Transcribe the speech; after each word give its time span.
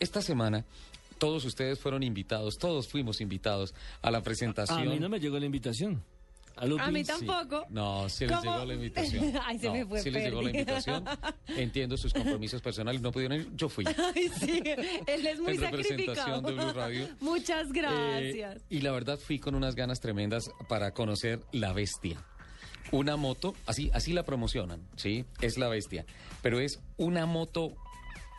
Esta 0.00 0.22
semana 0.22 0.64
todos 1.18 1.44
ustedes 1.44 1.78
fueron 1.80 2.02
invitados, 2.02 2.58
todos 2.58 2.88
fuimos 2.88 3.20
invitados 3.20 3.74
a 4.02 4.10
la 4.10 4.22
presentación. 4.22 4.78
A 4.80 4.84
mí 4.84 4.98
no 5.00 5.08
me 5.08 5.18
llegó 5.18 5.38
la 5.38 5.46
invitación. 5.46 6.02
A, 6.60 6.90
mí 6.90 7.04
sí. 7.04 7.12
tampoco. 7.12 7.66
No, 7.70 8.08
sí 8.08 8.26
les 8.26 8.36
¿Cómo? 8.36 8.50
llegó 8.52 8.64
la 8.64 8.74
invitación. 8.74 9.32
Ay, 9.46 9.58
se 9.60 9.66
No, 9.68 9.72
me 9.74 9.86
fue, 9.86 10.02
Sí 10.02 10.10
les 10.10 10.24
llegó 10.24 10.42
la 10.42 10.50
invitación. 10.50 11.04
Entiendo 11.46 11.96
sus 11.96 12.12
compromisos 12.12 12.60
personales, 12.60 13.00
no 13.00 13.12
pudieron 13.12 13.38
ir, 13.40 13.48
yo 13.54 13.68
fui. 13.68 13.84
Ay, 14.14 14.28
sí, 14.28 14.60
él 15.06 15.24
es 15.26 15.38
muy 15.38 15.52
En 15.54 15.60
representación 15.60 16.16
sacrificado. 16.16 16.40
de 16.42 16.52
Blue 16.54 16.72
Radio. 16.72 17.08
Muchas 17.20 17.68
Eh, 17.68 17.72
gracias. 17.72 18.62
y 18.70 18.80
la 18.80 18.90
verdad 18.90 19.18
fui 19.20 19.38
con 19.38 19.54
unas 19.54 19.76
ganas 19.76 20.00
tremendas 20.00 20.50
para 20.68 20.92
conocer 20.92 21.40
la 21.52 21.72
bestia. 21.72 22.24
Una 22.90 23.16
moto, 23.16 23.54
así, 23.66 23.90
así 23.94 24.12
la 24.12 24.24
promocionan, 24.24 24.80
¿sí? 24.96 25.26
Es 25.40 25.58
la 25.58 25.68
bestia. 25.68 26.06
Pero 26.42 26.58
es 26.58 26.80
una 26.96 27.24
moto 27.26 27.76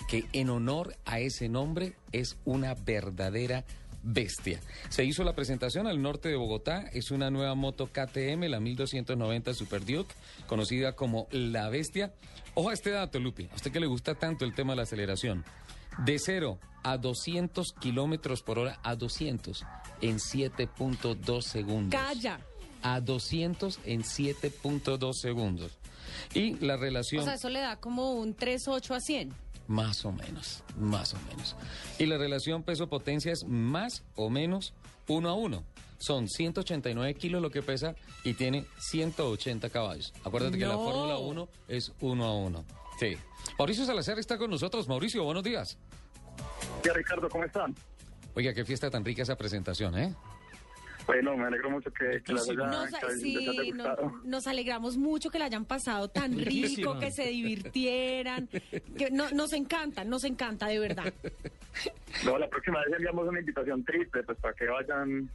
que 0.08 0.26
en 0.34 0.50
honor 0.50 0.96
a 1.06 1.20
ese 1.20 1.50
nombre 1.50 1.96
es 2.12 2.38
una 2.46 2.74
verdadera 2.74 3.66
bestia. 4.04 4.60
Se 4.90 5.04
hizo 5.04 5.24
la 5.24 5.36
presentación 5.36 5.88
al 5.88 6.02
norte 6.02 6.30
de 6.30 6.36
Bogotá, 6.36 6.86
es 6.94 7.12
una 7.12 7.30
nueva 7.30 7.56
moto 7.56 7.88
KTM, 7.88 8.44
la 8.50 8.60
1290 8.60 9.54
Super 9.54 9.86
Duke, 9.86 10.14
conocida 10.48 10.94
como 10.96 11.28
La 11.32 11.70
Bestia. 11.70 12.14
Ojo 12.56 12.70
a 12.70 12.74
este 12.74 12.92
dato, 12.92 13.20
Lupi, 13.20 13.50
a 13.52 13.56
usted 13.56 13.72
que 13.72 13.80
le 13.80 13.88
gusta 13.88 14.16
tanto 14.16 14.46
el 14.46 14.54
tema 14.54 14.74
de 14.74 14.78
la 14.78 14.84
aceleración. 14.84 15.44
De 16.06 16.18
0 16.18 16.60
a 16.84 16.98
200 16.98 17.74
kilómetros 17.74 18.42
por 18.42 18.60
hora, 18.60 18.80
a 18.84 18.96
200 18.96 19.66
en 20.02 20.18
7.2 20.18 21.42
segundos. 21.42 22.00
Calla. 22.00 22.40
A 22.82 23.02
200 23.02 23.80
en 23.86 24.04
7.2 24.04 25.14
segundos. 25.14 25.78
Y 26.34 26.56
la 26.56 26.78
relación... 26.78 27.22
O 27.22 27.26
sea, 27.26 27.34
eso 27.36 27.50
le 27.50 27.60
da 27.60 27.76
como 27.76 28.14
un 28.14 28.36
3.8 28.36 28.96
a 28.96 29.00
100. 29.02 29.34
Más 29.70 30.04
o 30.04 30.12
menos, 30.12 30.64
más 30.80 31.14
o 31.14 31.18
menos. 31.30 31.56
Y 32.00 32.08
la 32.08 32.18
relación 32.18 32.64
peso-potencia 32.64 33.32
es 33.32 33.46
más 33.46 34.04
o 34.16 34.32
menos 34.32 34.74
uno 35.08 35.30
a 35.30 35.36
uno. 35.36 35.64
Son 36.00 36.28
189 36.28 37.14
kilos 37.14 37.40
lo 37.40 37.52
que 37.52 37.62
pesa 37.62 37.94
y 38.24 38.34
tiene 38.34 38.66
180 38.80 39.70
caballos. 39.70 40.12
Acuérdate 40.24 40.58
que 40.58 40.66
la. 40.66 40.74
Fórmula 40.74 41.20
1 41.20 41.50
es 41.68 41.94
uno 42.00 42.26
a 42.26 42.36
uno. 42.36 42.66
Sí. 43.00 43.16
Mauricio 43.60 43.86
Salazar 43.86 44.18
está 44.18 44.40
con 44.40 44.50
nosotros. 44.50 44.88
Mauricio, 44.88 45.24
buenos 45.24 45.44
días. 45.44 45.78
Ya 46.84 46.92
Ricardo, 46.92 47.30
¿cómo 47.30 47.44
están? 47.44 47.76
Oiga, 48.34 48.56
qué 48.56 48.66
fiesta 48.66 48.90
tan 48.90 49.06
rica 49.06 49.22
esa 49.22 49.36
presentación, 49.36 49.96
¿eh? 50.00 50.16
Bueno, 51.06 51.36
me 51.36 51.46
alegro 51.46 51.72
mucho 51.72 51.92
que, 51.92 52.22
que 52.24 52.34
les 52.34 52.50
haya, 52.50 52.68
Nos, 52.68 52.92
que 52.92 53.06
les 53.08 53.22
sí, 53.22 53.72
no- 53.74 54.22
nos 54.24 54.46
alegramos 54.48 54.96
mucho 54.98 55.30
que 55.32 55.40
la 55.40 55.46
hayan 55.46 55.66
pasado 55.66 56.08
tan 56.10 56.38
rico, 56.38 57.00
que 57.00 57.10
se 57.12 57.26
divirtieran. 57.30 58.48
Que 58.98 59.10
no- 59.12 59.30
nos 59.32 59.54
encanta, 59.54 60.04
nos 60.04 60.24
encanta, 60.24 60.68
de 60.68 60.80
verdad. 60.80 61.12
No, 62.26 62.38
la 62.38 62.48
próxima 62.48 62.80
vez 62.86 62.94
enviamos 62.94 63.28
una 63.28 63.40
invitación 63.40 63.84
triple, 63.84 64.24
pues 64.24 64.38
para 64.40 64.54
que 64.54 64.66
vayan 64.68 65.30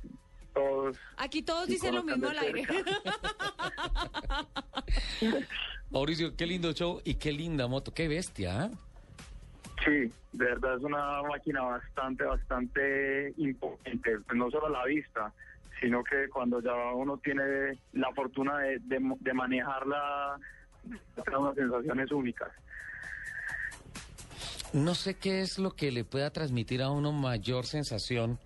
todos. 0.52 0.96
Aquí 1.16 1.42
todos 1.42 1.66
dicen 1.66 1.94
lo 1.94 2.04
mismo 2.04 2.28
al 2.28 2.38
aire. 2.38 2.64
Mauricio, 5.90 6.36
qué 6.36 6.46
lindo 6.46 6.72
show 6.72 7.00
y 7.04 7.14
qué 7.14 7.32
linda 7.32 7.66
moto. 7.66 7.92
Qué 7.92 8.08
bestia, 8.08 8.66
¿eh? 8.66 8.70
Sí, 9.84 10.12
de 10.32 10.44
verdad 10.44 10.76
es 10.78 10.82
una 10.84 11.22
máquina 11.22 11.62
bastante, 11.62 12.24
bastante 12.24 13.34
imponente, 13.36 14.18
pues 14.26 14.38
no 14.38 14.50
solo 14.50 14.66
a 14.66 14.70
la 14.70 14.84
vista, 14.86 15.32
sino 15.84 16.02
que 16.02 16.28
cuando 16.30 16.62
ya 16.62 16.72
uno 16.94 17.18
tiene 17.18 17.78
la 17.92 18.10
fortuna 18.14 18.56
de, 18.58 18.78
de, 18.80 18.98
de 19.20 19.34
manejarla, 19.34 20.38
da 21.14 21.38
unas 21.38 21.54
sensaciones 21.54 22.10
únicas. 22.10 22.48
No 24.72 24.94
sé 24.94 25.14
qué 25.14 25.40
es 25.42 25.58
lo 25.58 25.72
que 25.76 25.92
le 25.92 26.04
pueda 26.04 26.30
transmitir 26.30 26.82
a 26.82 26.90
uno 26.90 27.12
mayor 27.12 27.66
sensación 27.66 28.38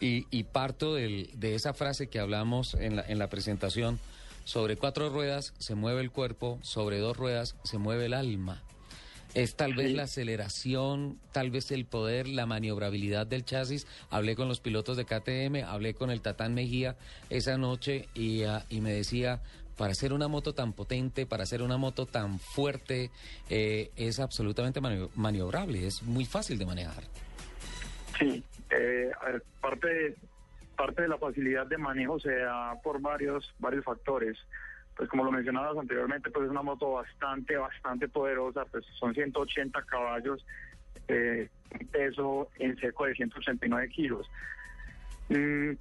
y, 0.00 0.26
y 0.36 0.44
parto 0.44 0.94
del- 0.94 1.30
de 1.38 1.54
esa 1.54 1.74
frase 1.74 2.08
que 2.08 2.18
hablamos 2.18 2.74
en 2.74 2.96
la, 2.96 3.02
en 3.06 3.18
la 3.18 3.28
presentación. 3.28 3.98
Sobre 4.44 4.76
cuatro 4.76 5.10
ruedas 5.10 5.54
se 5.58 5.74
mueve 5.74 6.00
el 6.00 6.10
cuerpo, 6.10 6.58
sobre 6.62 6.98
dos 6.98 7.16
ruedas 7.16 7.56
se 7.64 7.78
mueve 7.78 8.06
el 8.06 8.14
alma. 8.14 8.62
Es 9.36 9.54
tal 9.54 9.74
vez 9.74 9.92
la 9.92 10.04
aceleración, 10.04 11.18
tal 11.30 11.50
vez 11.50 11.70
el 11.70 11.84
poder, 11.84 12.26
la 12.26 12.46
maniobrabilidad 12.46 13.26
del 13.26 13.44
chasis. 13.44 13.86
Hablé 14.08 14.34
con 14.34 14.48
los 14.48 14.60
pilotos 14.60 14.96
de 14.96 15.04
KTM, 15.04 15.62
hablé 15.68 15.92
con 15.92 16.10
el 16.10 16.22
Tatán 16.22 16.54
Mejía 16.54 16.96
esa 17.28 17.58
noche 17.58 18.08
y, 18.14 18.44
ah, 18.44 18.64
y 18.70 18.80
me 18.80 18.92
decía, 18.92 19.42
para 19.76 19.92
hacer 19.92 20.14
una 20.14 20.26
moto 20.26 20.54
tan 20.54 20.72
potente, 20.72 21.26
para 21.26 21.42
hacer 21.42 21.60
una 21.60 21.76
moto 21.76 22.06
tan 22.06 22.38
fuerte, 22.38 23.10
eh, 23.50 23.90
es 23.96 24.20
absolutamente 24.20 24.80
manio- 24.80 25.10
maniobrable, 25.16 25.86
es 25.86 26.02
muy 26.02 26.24
fácil 26.24 26.56
de 26.58 26.64
manejar. 26.64 27.04
Sí, 28.18 28.42
eh, 28.70 29.10
a 29.20 29.26
ver, 29.26 29.42
parte, 29.60 30.14
parte 30.78 31.02
de 31.02 31.08
la 31.08 31.18
facilidad 31.18 31.66
de 31.66 31.76
manejo 31.76 32.18
se 32.18 32.34
da 32.36 32.72
por 32.82 33.02
varios, 33.02 33.52
varios 33.58 33.84
factores. 33.84 34.38
Pues 34.96 35.08
como 35.10 35.24
lo 35.24 35.32
mencionabas 35.32 35.76
anteriormente, 35.76 36.30
pues 36.30 36.46
es 36.46 36.50
una 36.50 36.62
moto 36.62 36.92
bastante, 36.92 37.56
bastante 37.56 38.08
poderosa, 38.08 38.64
pues 38.64 38.84
son 38.98 39.12
180 39.12 39.82
caballos, 39.82 40.44
eh, 41.08 41.48
peso 41.92 42.48
en 42.58 42.76
seco 42.78 43.04
de 43.04 43.14
189 43.14 43.88
kilos. 43.90 44.30
Mm, 45.28 45.72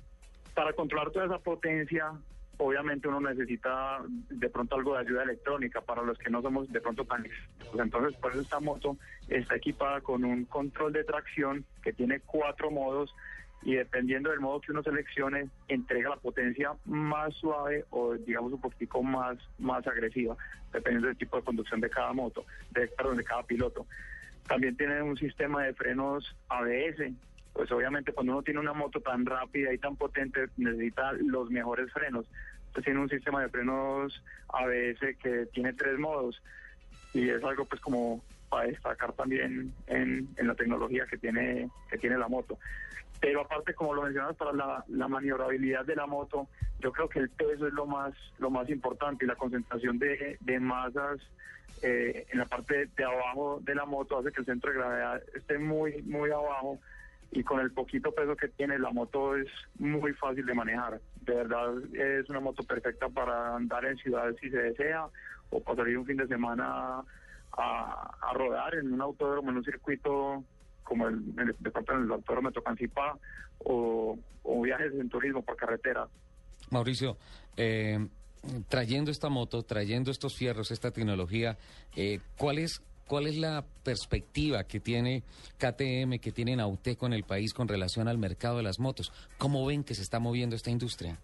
para 0.54 0.74
controlar 0.74 1.12
toda 1.12 1.26
esa 1.26 1.40
potencia, 1.40 2.12
obviamente 2.58 3.08
uno 3.08 3.22
necesita 3.22 4.00
de 4.08 4.50
pronto 4.50 4.76
algo 4.76 4.94
de 4.94 5.02
ayuda 5.02 5.24
electrónica 5.24 5.82
para 5.82 6.02
los 6.02 6.18
que 6.18 6.30
no 6.30 6.42
somos 6.42 6.72
de 6.72 6.82
pronto 6.82 7.06
tan 7.06 7.26
expertos. 7.26 7.80
Entonces, 7.80 8.20
por 8.20 8.32
eso 8.32 8.42
esta 8.42 8.60
moto 8.60 8.98
está 9.28 9.56
equipada 9.56 10.02
con 10.02 10.24
un 10.24 10.46
control 10.46 10.94
de 10.94 11.04
tracción 11.04 11.66
que 11.84 11.94
tiene 11.94 12.20
cuatro 12.22 12.72
modos 12.72 13.14
y 13.64 13.76
dependiendo 13.76 14.30
del 14.30 14.40
modo 14.40 14.62
que 14.62 14.72
uno 14.72 14.84
seleccione, 14.84 15.50
entrega 15.68 16.10
la 16.10 16.18
potencia 16.18 16.74
más 16.86 17.34
suave 17.36 17.86
o 17.90 18.14
digamos 18.14 18.54
un 18.54 18.62
poquitico 18.62 19.02
más, 19.02 19.38
más 19.58 19.86
agresiva, 19.88 20.38
dependiendo 20.72 21.08
del 21.08 21.18
tipo 21.18 21.38
de 21.38 21.44
conducción 21.44 21.82
de 21.82 21.90
cada 21.90 22.14
moto, 22.14 22.46
de, 22.72 22.88
perdón, 22.88 23.18
de 23.18 23.24
cada 23.24 23.44
piloto. 23.44 23.88
También 24.48 24.78
tiene 24.78 25.02
un 25.02 25.18
sistema 25.18 25.64
de 25.64 25.74
frenos 25.74 26.36
ABS. 26.50 27.12
Pues 27.54 27.72
obviamente 27.72 28.12
cuando 28.12 28.34
uno 28.34 28.44
tiene 28.44 28.60
una 28.60 28.74
moto 28.74 29.00
tan 29.00 29.26
rápida 29.26 29.74
y 29.74 29.78
tan 29.78 29.96
potente 29.96 30.48
necesita 30.58 31.14
los 31.14 31.50
mejores 31.50 31.92
frenos. 31.92 32.26
Pues 32.74 32.84
tiene 32.84 33.00
un 33.00 33.10
sistema 33.10 33.42
de 33.42 33.50
frenos 33.50 34.22
ABS 34.50 35.18
que 35.22 35.48
tiene 35.54 35.74
tres 35.74 35.98
modos 35.98 36.42
y 37.14 37.30
es 37.30 37.44
algo 37.44 37.66
pues 37.66 37.82
como 37.82 38.22
para 38.50 38.68
destacar 38.68 39.14
también 39.14 39.74
en, 39.88 40.28
en 40.38 40.48
la 40.48 40.56
tecnología 40.56 41.06
que 41.10 41.18
tiene 41.18 41.70
que 41.90 41.98
tiene 41.98 42.18
la 42.18 42.28
moto. 42.28 42.58
Pero 43.20 43.42
aparte, 43.42 43.74
como 43.74 43.94
lo 43.94 44.04
mencionabas, 44.04 44.36
para 44.36 44.54
la, 44.54 44.84
la 44.88 45.08
maniobrabilidad 45.08 45.86
de 45.86 45.96
la 45.96 46.06
moto, 46.06 46.48
yo 46.80 46.92
creo 46.92 47.10
que 47.10 47.20
el 47.20 47.30
peso 47.30 47.68
es 47.68 47.74
lo 47.74 47.86
más 47.86 48.14
lo 48.40 48.50
más 48.50 48.70
importante 48.70 49.26
y 49.26 49.28
la 49.28 49.36
concentración 49.36 49.98
de, 49.98 50.38
de 50.42 50.60
masas 50.60 51.20
eh, 51.82 52.26
en 52.32 52.40
la 52.40 52.46
parte 52.46 52.88
de 52.96 53.04
abajo 53.04 53.60
de 53.64 53.76
la 53.76 53.86
moto 53.86 54.18
hace 54.18 54.32
que 54.32 54.42
el 54.42 54.46
centro 54.46 54.72
de 54.72 54.78
gravedad 54.78 55.22
esté 55.34 55.58
muy 55.58 56.02
muy 56.04 56.32
abajo 56.32 56.80
y 57.32 57.44
con 57.44 57.60
el 57.60 57.72
poquito 57.72 58.12
peso 58.14 58.36
que 58.36 58.48
tiene 58.48 58.80
la 58.80 58.92
moto 58.92 59.36
es 59.36 59.48
muy 59.80 60.14
fácil 60.14 60.46
de 60.46 60.54
manejar. 60.54 61.02
De 61.22 61.36
verdad 61.36 61.74
es 61.94 62.30
una 62.30 62.40
moto 62.40 62.64
perfecta 62.64 63.10
para 63.10 63.56
andar 63.56 63.86
en 63.86 63.98
ciudades 63.98 64.38
si 64.40 64.50
se 64.50 64.58
desea 64.58 65.08
o 65.50 65.62
para 65.62 65.78
salir 65.78 65.98
un 65.98 66.06
fin 66.06 66.18
de 66.18 66.28
semana 66.28 67.02
a, 67.58 68.18
a 68.22 68.34
rodar 68.34 68.76
en 68.76 68.94
un 68.94 69.02
autódromo, 69.02 69.52
en 69.52 69.58
un 69.58 69.64
circuito 69.64 70.44
como 70.84 71.08
el, 71.08 71.16
el 71.38 71.56
de 71.60 71.72
pronto 71.72 71.94
en 71.94 72.04
el 72.04 72.12
autódromo 72.12 72.50
de 72.50 72.54
Tocancipá 72.54 73.18
o, 73.60 74.18
o 74.44 74.62
viajes 74.62 74.94
en 74.94 75.10
turismo 75.10 75.42
por 75.42 75.56
carretera. 75.56 76.08
Mauricio, 76.70 77.18
eh, 77.58 78.08
trayendo 78.70 79.12
esta 79.12 79.30
moto, 79.30 79.64
trayendo 79.64 80.12
estos 80.12 80.36
fierros, 80.36 80.72
esta 80.72 80.92
tecnología, 80.92 81.58
eh, 81.96 82.20
¿cuál 82.38 82.60
es 82.60 82.82
cuál 83.08 83.28
es 83.28 83.38
la 83.38 83.64
perspectiva 83.84 84.64
que 84.64 84.80
tiene 84.80 85.24
KTM, 85.58 86.20
que 86.20 86.32
tiene 86.32 86.56
Nauteco 86.56 87.06
en 87.06 87.14
el 87.14 87.24
país 87.24 87.54
con 87.54 87.68
relación 87.68 88.08
al 88.08 88.18
mercado 88.18 88.58
de 88.58 88.64
las 88.64 88.80
motos? 88.80 89.12
¿Cómo 89.38 89.66
ven 89.66 89.84
que 89.84 89.94
se 89.94 90.02
está 90.02 90.20
moviendo 90.20 90.56
esta 90.56 90.72
industria? 90.72 91.18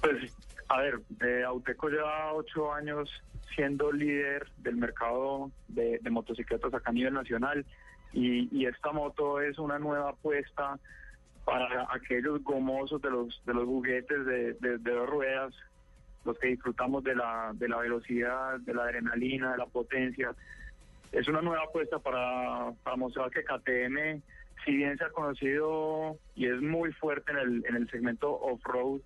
Pues, 0.00 0.32
a 0.68 0.80
ver, 0.80 1.00
eh, 1.24 1.44
Auteco 1.44 1.88
lleva 1.88 2.32
ocho 2.32 2.72
años 2.72 3.08
siendo 3.54 3.92
líder 3.92 4.46
del 4.58 4.76
mercado 4.76 5.50
de, 5.68 5.98
de 6.00 6.10
motocicletas 6.10 6.72
acá 6.74 6.90
a 6.90 6.92
nivel 6.94 7.14
nacional. 7.14 7.64
y, 8.12 8.48
y 8.56 8.66
esta 8.66 8.90
moto 8.92 9.40
es 9.40 9.58
una 9.58 9.78
nueva 9.78 10.10
apuesta 10.10 10.78
para 11.44 11.86
aquellos 11.92 12.42
gomosos 12.42 13.00
de 13.02 13.10
los 13.10 13.42
de 13.46 13.54
los 13.54 13.64
juguetes 13.64 14.26
de, 14.26 14.54
de- 14.54 14.78
de 14.78 14.90
dos 14.92 15.08
ruedas, 15.08 15.54
los 16.24 16.38
que 16.38 16.48
disfrutamos 16.48 17.02
de 17.04 17.14
la, 17.14 17.52
de 17.54 17.68
la 17.68 17.78
velocidad, 17.78 18.58
de 18.60 18.74
la 18.74 18.82
adrenalina, 18.84 19.52
de 19.52 19.58
la 19.58 19.66
potencia. 19.66 20.34
Es 21.12 21.26
una 21.28 21.40
nueva 21.40 21.64
apuesta 21.64 21.98
para, 21.98 22.72
para 22.84 22.96
mostrar 22.96 23.30
que 23.30 23.42
KTM, 23.42 24.20
si 24.64 24.76
bien 24.76 24.96
se 24.98 25.04
ha 25.04 25.10
conocido 25.10 26.18
y 26.36 26.46
es 26.46 26.60
muy 26.60 26.92
fuerte 26.92 27.32
en 27.32 27.38
el, 27.38 27.64
en 27.66 27.76
el 27.76 27.90
segmento 27.90 28.30
off-road, 28.32 29.00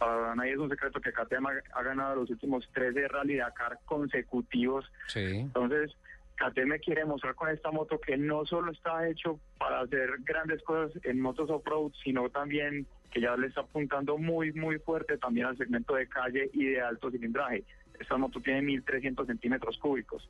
para 0.00 0.34
nadie 0.34 0.52
es 0.52 0.58
un 0.58 0.70
secreto 0.70 0.98
que 0.98 1.12
KTM 1.12 1.46
ha, 1.74 1.82
ganado 1.82 2.16
los 2.16 2.30
últimos 2.30 2.66
13 2.72 3.06
Rally 3.08 3.36
Dakar 3.36 3.78
consecutivos. 3.84 4.90
Sí. 5.08 5.40
Entonces, 5.40 5.94
KTM 6.36 6.78
quiere 6.82 7.04
mostrar 7.04 7.34
con 7.34 7.50
esta 7.50 7.70
moto 7.70 8.00
que 8.00 8.16
no 8.16 8.46
solo 8.46 8.72
está 8.72 9.06
hecho 9.06 9.38
para 9.58 9.80
hacer 9.80 10.08
grandes 10.20 10.62
cosas 10.62 10.98
en 11.04 11.20
motos 11.20 11.50
off-road, 11.50 11.92
sino 12.02 12.30
también 12.30 12.86
que 13.10 13.20
ya 13.20 13.36
le 13.36 13.48
está 13.48 13.60
apuntando 13.60 14.16
muy, 14.16 14.52
muy 14.52 14.78
fuerte 14.78 15.18
también 15.18 15.46
al 15.46 15.58
segmento 15.58 15.94
de 15.94 16.08
calle 16.08 16.48
y 16.54 16.64
de 16.64 16.80
alto 16.80 17.10
cilindraje. 17.10 17.64
Esta 17.98 18.16
moto 18.16 18.40
tiene 18.40 18.62
1.300 18.62 19.26
centímetros 19.26 19.76
cúbicos. 19.76 20.26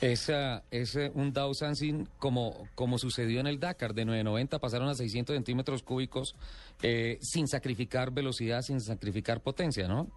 Es 0.00 0.28
eh, 0.30 1.10
un 1.14 1.32
Dow 1.32 1.52
Sansin 1.52 2.08
como, 2.18 2.66
como 2.74 2.96
sucedió 2.98 3.40
en 3.40 3.46
el 3.46 3.60
Dakar, 3.60 3.92
de 3.92 4.04
990 4.06 4.58
pasaron 4.58 4.88
a 4.88 4.94
600 4.94 5.34
centímetros 5.36 5.82
cúbicos 5.82 6.34
eh, 6.82 7.18
sin 7.20 7.46
sacrificar 7.46 8.10
velocidad, 8.10 8.62
sin 8.62 8.80
sacrificar 8.80 9.40
potencia, 9.42 9.86
¿no? 9.88 10.08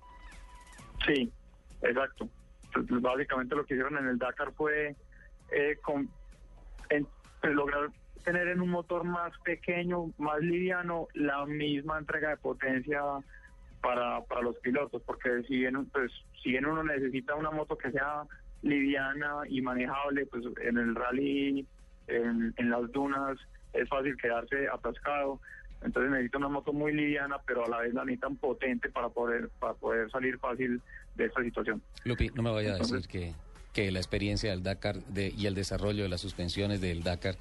Sí, 1.06 1.30
exacto. 1.82 2.30
Básicamente 3.02 3.56
lo 3.56 3.66
que 3.66 3.74
hicieron 3.74 3.98
en 3.98 4.08
el 4.08 4.18
Dakar 4.18 4.54
fue 4.54 4.96
eh, 5.52 5.78
con- 5.82 6.10
pues, 7.42 7.54
lograr 7.54 7.90
tener 8.24 8.48
en 8.48 8.62
un 8.62 8.70
motor 8.70 9.04
más 9.04 9.34
pequeño, 9.44 10.14
más 10.18 10.40
liviano, 10.40 11.08
la 11.14 11.46
misma 11.46 12.00
entrega 12.00 12.30
de 12.30 12.38
potencia 12.38 13.02
para, 13.82 14.22
para 14.24 14.42
los 14.42 14.56
pilotos, 14.60 15.02
porque 15.06 15.44
si 15.46 15.58
bien, 15.58 15.86
pues, 15.88 16.10
si 16.42 16.52
bien 16.52 16.66
uno 16.66 16.84
necesita 16.84 17.36
una 17.36 17.52
moto 17.52 17.78
que 17.78 17.92
sea 17.92 18.24
liviana 18.64 19.42
y 19.48 19.62
manejable, 19.62 20.26
pues 20.26 20.44
en 20.64 20.78
el 20.78 20.96
rally, 20.96 21.66
en, 22.08 22.54
en 22.58 22.70
las 22.70 22.92
dunas, 22.92 23.38
es 23.74 23.88
fácil 23.90 24.18
quedarse 24.18 24.68
atascado. 24.68 25.40
Entonces 25.84 26.12
necesita 26.12 26.38
una 26.38 26.48
moto 26.48 26.72
muy 26.72 26.94
liviana, 26.94 27.38
pero 27.46 27.66
a 27.66 27.70
la 27.70 27.80
vez 27.82 27.94
la 27.94 28.06
necesitan 28.06 28.38
potente 28.38 28.90
para 28.90 29.10
poder, 29.10 29.50
para 29.60 29.74
poder 29.74 30.10
salir 30.10 30.38
fácil 30.40 30.82
de 31.16 31.26
esta 31.26 31.44
situación. 31.44 31.82
Lupi, 32.06 32.30
no 32.34 32.42
me 32.42 32.52
vaya 32.52 32.70
a 32.70 32.78
decir 32.78 32.96
Entonces- 32.96 33.08
que, 33.08 33.34
que 33.74 33.92
la 33.92 34.00
experiencia 34.00 34.52
del 34.52 34.64
Dakar 34.64 34.96
de- 35.04 35.34
y 35.38 35.46
el 35.46 35.56
desarrollo 35.56 36.04
de 36.04 36.10
las 36.10 36.22
suspensiones 36.22 36.80
del 36.80 37.04
Dakar 37.04 37.36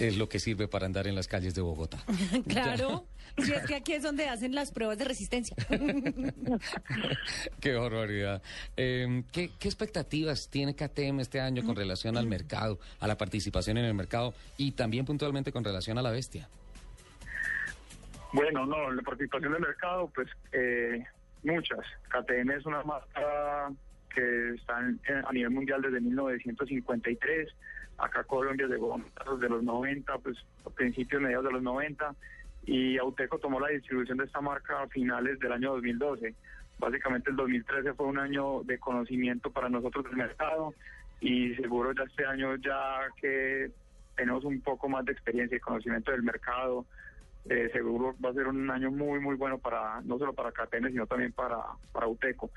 es 0.00 0.16
lo 0.16 0.28
que 0.28 0.38
sirve 0.38 0.68
para 0.68 0.86
andar 0.86 1.06
en 1.06 1.14
las 1.14 1.28
calles 1.28 1.54
de 1.54 1.62
Bogotá. 1.62 1.98
Claro, 2.48 3.06
si 3.38 3.52
es 3.52 3.66
que 3.66 3.74
aquí 3.74 3.92
es 3.92 4.02
donde 4.02 4.28
hacen 4.28 4.54
las 4.54 4.72
pruebas 4.72 4.98
de 4.98 5.04
resistencia. 5.04 5.56
Qué 7.60 7.74
barbaridad. 7.74 8.42
Eh, 8.76 9.22
¿qué, 9.32 9.50
qué 9.58 9.68
expectativas 9.68 10.48
tiene 10.48 10.74
KTM 10.74 11.20
este 11.20 11.40
año 11.40 11.64
con 11.64 11.76
relación 11.76 12.16
al 12.16 12.26
mercado, 12.26 12.80
a 12.98 13.06
la 13.06 13.16
participación 13.16 13.78
en 13.78 13.84
el 13.84 13.94
mercado 13.94 14.34
y 14.56 14.72
también 14.72 15.04
puntualmente 15.04 15.52
con 15.52 15.64
relación 15.64 15.98
a 15.98 16.02
la 16.02 16.10
bestia? 16.10 16.48
Bueno, 18.32 18.64
no, 18.64 18.90
la 18.92 19.02
participación 19.02 19.52
del 19.52 19.62
mercado, 19.62 20.10
pues 20.14 20.28
eh, 20.52 21.04
muchas. 21.42 21.80
KTM 22.08 22.50
es 22.52 22.66
una 22.66 22.82
marca 22.84 23.70
que 24.14 24.50
está 24.54 24.80
en- 24.80 25.00
en- 25.06 25.24
a 25.26 25.32
nivel 25.32 25.50
mundial 25.50 25.82
desde 25.82 26.00
1953. 26.00 27.48
Acá 27.98 28.24
Colombia 28.24 28.66
llegó 28.66 29.00
de 29.38 29.48
los 29.48 29.62
90, 29.62 30.18
pues 30.18 30.36
a 30.66 30.70
principios, 30.70 31.20
mediados 31.22 31.44
de 31.46 31.52
los 31.52 31.62
90. 31.62 32.14
Y 32.66 32.98
Auteco 32.98 33.38
tomó 33.38 33.58
la 33.60 33.68
distribución 33.68 34.18
de 34.18 34.24
esta 34.24 34.40
marca 34.40 34.82
a 34.82 34.88
finales 34.88 35.38
del 35.38 35.52
año 35.52 35.72
2012. 35.72 36.34
Básicamente 36.78 37.30
el 37.30 37.36
2013 37.36 37.94
fue 37.94 38.06
un 38.06 38.18
año 38.18 38.62
de 38.64 38.78
conocimiento 38.78 39.50
para 39.50 39.68
nosotros 39.68 40.04
del 40.04 40.16
mercado 40.16 40.74
y 41.20 41.54
seguro 41.56 41.92
ya 41.92 42.04
este 42.04 42.24
año 42.24 42.56
ya 42.56 43.00
que 43.20 43.70
tenemos 44.16 44.44
un 44.44 44.60
poco 44.62 44.88
más 44.88 45.04
de 45.04 45.12
experiencia 45.12 45.56
y 45.56 45.60
conocimiento 45.60 46.10
del 46.12 46.22
mercado, 46.22 46.86
eh, 47.48 47.70
seguro 47.72 48.14
va 48.24 48.30
a 48.30 48.34
ser 48.34 48.46
un 48.48 48.70
año 48.70 48.90
muy, 48.90 49.18
muy 49.20 49.34
bueno 49.36 49.58
para 49.58 50.00
no 50.02 50.18
solo 50.18 50.32
para 50.34 50.52
KTM, 50.52 50.88
sino 50.90 51.06
también 51.06 51.32
para, 51.32 51.58
para 51.92 52.06
UTECO. 52.06 52.50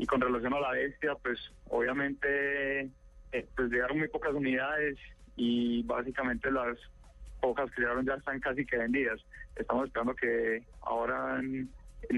Y 0.00 0.06
con 0.06 0.18
relación 0.18 0.54
a 0.54 0.60
la 0.60 0.70
bestia, 0.70 1.14
pues 1.22 1.38
obviamente 1.68 2.84
eh, 3.32 3.46
pues 3.54 3.70
llegaron 3.70 3.98
muy 3.98 4.08
pocas 4.08 4.32
unidades 4.32 4.96
y 5.36 5.82
básicamente 5.82 6.50
las 6.50 6.78
pocas 7.38 7.70
que 7.70 7.82
llegaron 7.82 8.06
ya 8.06 8.14
están 8.14 8.40
casi 8.40 8.64
que 8.64 8.78
vendidas. 8.78 9.20
Estamos 9.56 9.88
esperando 9.88 10.14
que 10.14 10.62
ahora 10.80 11.38
en, 11.38 11.68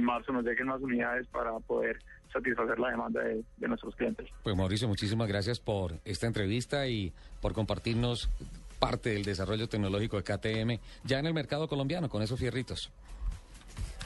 marzo 0.01 0.33
nos 0.33 0.45
lleguen 0.45 0.69
más 0.69 0.81
unidades 0.81 1.27
para 1.27 1.59
poder 1.59 1.99
satisfacer 2.33 2.79
la 2.79 2.91
demanda 2.91 3.21
de, 3.21 3.43
de 3.57 3.69
nuestros 3.69 3.97
clientes. 3.97 4.29
Pues 4.45 4.57
Mauricio, 4.57 4.87
muchísimas 4.87 5.27
gracias 5.27 5.59
por 5.59 5.95
esta 6.05 6.29
entrevista 6.29 6.87
y 6.87 7.13
por 7.41 7.53
compartirnos 7.53 8.31
parte 8.79 9.11
del 9.11 9.25
desarrollo 9.25 9.69
tecnológico 9.69 10.19
de 10.19 10.23
KTM 10.23 10.81
ya 11.03 11.19
en 11.19 11.27
el 11.27 11.35
mercado 11.35 11.67
colombiano 11.67 12.09
con 12.09 12.23
esos 12.23 12.39
fierritos. 12.39 12.93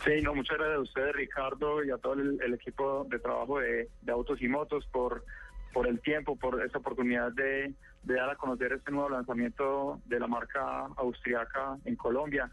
Sí, 0.06 0.23
no, 0.23 0.37
muchas 0.37 0.56
gracias 0.56 0.79
a 0.79 0.82
ustedes, 0.82 1.17
Ricardo, 1.17 1.82
y 1.82 1.91
a 1.91 1.99
todo 1.99 2.12
el, 2.12 2.41
el 2.41 2.55
equipo 2.55 3.05
de 3.11 3.19
trabajo 3.19 3.58
de, 3.58 3.88
de 4.03 4.12
Autos 4.12 4.41
y 4.41 4.47
Motos 4.47 4.87
por, 4.93 5.25
por 5.73 5.88
el 5.88 6.00
tiempo, 6.00 6.37
por 6.37 6.62
esta 6.64 6.79
oportunidad 6.79 7.32
de, 7.32 7.75
de 8.05 8.14
dar 8.14 8.31
a 8.31 8.37
conocer 8.37 8.73
este 8.73 8.93
nuevo 8.93 9.08
lanzamiento 9.08 10.00
de 10.05 10.20
la 10.20 10.29
marca 10.29 10.87
austriaca 10.97 11.76
en 11.85 11.97
Colombia. 11.97 12.49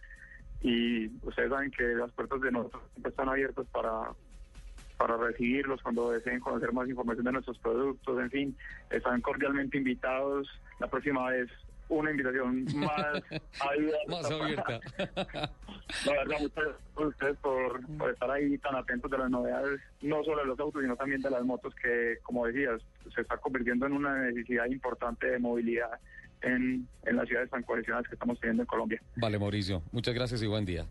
Y 0.61 1.07
ustedes 1.21 1.51
saben 1.51 1.69
que 1.69 1.83
las 1.83 2.11
puertas 2.13 2.41
de 2.41 2.51
nosotros 2.51 2.81
siempre 2.93 3.11
están 3.11 3.29
abiertas 3.29 3.67
para, 3.71 4.13
para 4.97 5.17
recibirlos 5.17 5.79
cuando 5.83 6.09
deseen 6.09 6.39
conocer 6.39 6.73
más 6.73 6.89
información 6.89 7.25
de 7.25 7.33
nuestros 7.33 7.59
productos, 7.59 8.19
en 8.19 8.31
fin, 8.31 8.57
están 8.89 9.21
cordialmente 9.21 9.77
invitados. 9.77 10.49
La 10.79 10.87
próxima 10.87 11.29
vez 11.29 11.51
una 11.89 12.09
invitación 12.09 12.65
más. 12.75 13.21
Más 14.07 14.31
abierta. 14.31 14.79
La 16.05 16.11
verdad, 16.13 16.37
muchas 16.39 16.63
gracias 16.63 16.81
a 16.95 17.01
ustedes 17.01 17.37
por, 17.37 18.11
estar 18.11 18.31
ahí 18.31 18.57
tan 18.57 18.75
atentos 18.75 19.09
de 19.09 19.17
las 19.17 19.29
novedades, 19.29 19.79
no 20.01 20.23
solo 20.23 20.41
de 20.41 20.47
los 20.47 20.59
autos, 20.59 20.81
sino 20.81 20.95
también 20.95 21.21
de 21.21 21.29
las 21.29 21.43
motos, 21.43 21.73
que, 21.75 22.17
como 22.23 22.45
decías, 22.45 22.81
se 23.13 23.21
está 23.21 23.37
convirtiendo 23.37 23.85
en 23.85 23.93
una 23.93 24.23
necesidad 24.23 24.65
importante 24.65 25.27
de 25.27 25.39
movilidad 25.39 25.99
en, 26.41 26.87
en 27.05 27.15
las 27.15 27.27
ciudades 27.27 27.49
tan 27.49 27.63
cohesionadas 27.63 28.07
que 28.07 28.15
estamos 28.15 28.39
teniendo 28.39 28.63
en 28.63 28.67
Colombia. 28.67 29.01
Vale, 29.15 29.39
Mauricio, 29.39 29.81
muchas 29.91 30.13
gracias 30.13 30.41
y 30.41 30.47
buen 30.47 30.65
día. 30.65 30.85